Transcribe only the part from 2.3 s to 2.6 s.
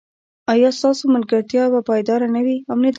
نه وي؟